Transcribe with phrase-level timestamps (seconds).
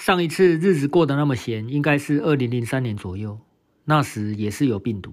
[0.00, 3.38] 上一次日子过得那么闲，应该是二零零三年左右，
[3.84, 5.12] 那时也是有病毒。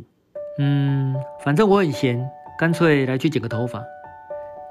[0.60, 1.14] 嗯，
[1.44, 2.26] 反正我很闲，
[2.58, 3.84] 干脆来去剪个头发。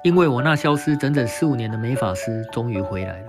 [0.02, 3.28] 因为我那消失整整四五年的美发师终于回来了。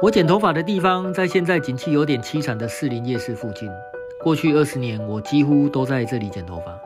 [0.00, 3.68] 我剪头发的地方在现在景气有点凄惨的士林夜市附近。
[4.22, 6.78] 过去二十年，我几乎都在这里剪头发。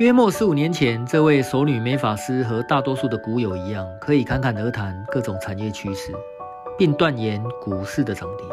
[0.00, 6.12] 约莫四五年前，这位熟女美发师和大多数的股友一样，可以侃侃而谈各种产业趋势，
[6.78, 8.46] 并断言股市的涨跌。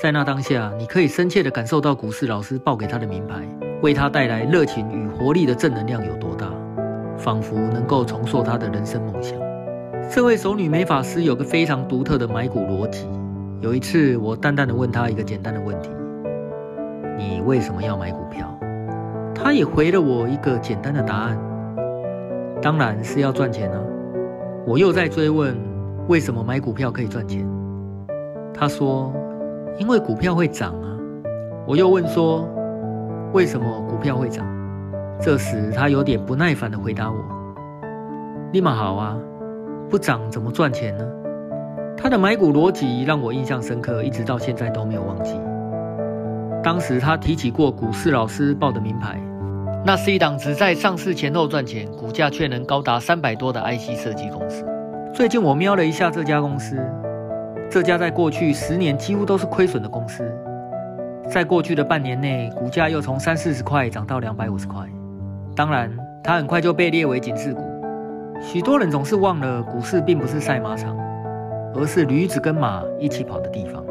[0.00, 3.46] 在那当下，你可以深切地感受到股市老师报给他的名牌，
[3.82, 6.50] 为他带来热情与活力的正能量有多大。
[7.18, 9.38] 仿佛能够重塑他的人生梦想。
[10.10, 13.06] 这位熟女美法师有个非常独特的买股逻辑。
[13.60, 15.90] 有一次，我淡淡的问他一个简单的问题
[17.16, 18.58] ：“你为什么要买股票？”
[19.32, 21.38] 他也回了我一个简单的答案
[22.60, 23.78] ：“当然是要赚钱啊。”
[24.66, 25.56] 我又在追问
[26.12, 27.42] ：“为什么买股票可以赚钱？”
[28.52, 29.10] 他说
[29.80, 30.98] ：“因为股票会涨啊。”
[31.66, 32.46] 我又问说
[33.32, 34.46] ：“为什么股票会涨？”
[35.18, 37.16] 这时，他有点不耐烦地回答我
[38.52, 39.16] ：“立马好啊，
[39.88, 41.04] 不涨怎么赚钱呢？”
[41.96, 45.40] 他的买股逻辑让我印象深刻，一直到现在都没有忘记。
[46.62, 49.18] 当时他提起过股市老师报的名牌，
[49.82, 54.62] 那是一档只在上市前后赚钱，股价却能高达三百多的 IC 设计公司。
[55.12, 56.74] 最近我瞄了一下这家公司，
[57.70, 60.24] 这家在过去十年几乎都是亏损的公司，
[61.28, 64.88] 在过去的半年内，股价又从三四十块涨到两百五十块。
[65.54, 67.60] 当然，它很快就被列为警示股。
[68.40, 70.96] 许多人总是忘了，股市并不是赛马场，
[71.74, 73.84] 而是驴子跟马一起跑的地方。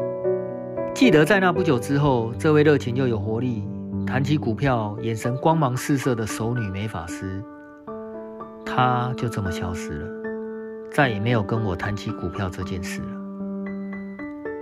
[0.92, 3.62] 记得在那不久之后，这位热情又有活力、
[4.04, 7.40] 谈起股票眼神光芒四射的熟女美法师，
[8.66, 10.21] 她就这么消失了，
[10.92, 13.08] 再也没有跟我谈起股票这件事了。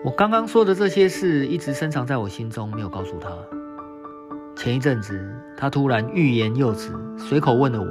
[0.04, 3.28] 我刚刚说的这些事，一直深藏在我心中，没有告诉他。
[4.56, 7.88] 前一阵子，他突然欲言又止，随口问了我：“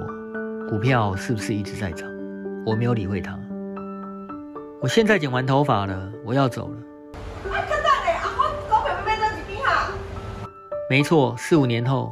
[0.70, 2.10] 股票是不是一直在涨？”
[2.66, 3.38] 我没有理会他。
[4.82, 6.78] 我现在剪完头发了，我要走了。
[10.90, 12.12] 没错，四五年后，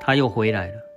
[0.00, 0.87] 他又回来了。